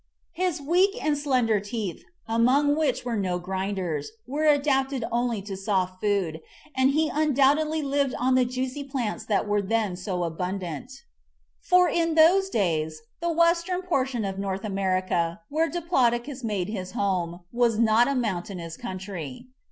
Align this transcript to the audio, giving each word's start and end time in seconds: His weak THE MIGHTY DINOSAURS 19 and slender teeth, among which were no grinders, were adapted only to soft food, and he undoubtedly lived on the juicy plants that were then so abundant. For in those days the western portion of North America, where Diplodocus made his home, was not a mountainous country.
His 0.31 0.59
weak 0.59 0.93
THE 0.93 0.97
MIGHTY 0.97 1.03
DINOSAURS 1.03 1.03
19 1.03 1.11
and 1.11 1.17
slender 1.55 1.59
teeth, 1.59 2.03
among 2.27 2.75
which 2.75 3.05
were 3.05 3.15
no 3.17 3.37
grinders, 3.37 4.11
were 4.25 4.45
adapted 4.45 5.05
only 5.11 5.43
to 5.43 5.55
soft 5.55 6.01
food, 6.01 6.41
and 6.75 6.89
he 6.89 7.11
undoubtedly 7.13 7.83
lived 7.83 8.15
on 8.17 8.33
the 8.33 8.43
juicy 8.43 8.83
plants 8.83 9.25
that 9.25 9.47
were 9.47 9.61
then 9.61 9.95
so 9.95 10.23
abundant. 10.23 11.03
For 11.59 11.87
in 11.87 12.15
those 12.15 12.49
days 12.49 13.03
the 13.19 13.29
western 13.31 13.83
portion 13.83 14.25
of 14.25 14.39
North 14.39 14.63
America, 14.63 15.41
where 15.49 15.69
Diplodocus 15.69 16.43
made 16.43 16.69
his 16.69 16.93
home, 16.93 17.41
was 17.51 17.77
not 17.77 18.07
a 18.07 18.15
mountainous 18.15 18.77
country. 18.77 19.49